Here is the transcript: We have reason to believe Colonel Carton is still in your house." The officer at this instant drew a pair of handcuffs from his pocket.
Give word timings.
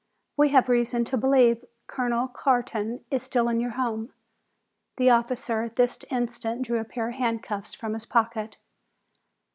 We 0.35 0.49
have 0.49 0.67
reason 0.67 1.05
to 1.05 1.15
believe 1.17 1.63
Colonel 1.85 2.27
Carton 2.27 3.05
is 3.11 3.21
still 3.21 3.47
in 3.47 3.59
your 3.59 3.69
house." 3.77 4.09
The 4.97 5.11
officer 5.11 5.61
at 5.61 5.75
this 5.75 5.99
instant 6.09 6.63
drew 6.63 6.79
a 6.79 6.83
pair 6.83 7.09
of 7.09 7.15
handcuffs 7.17 7.75
from 7.75 7.93
his 7.93 8.07
pocket. 8.07 8.57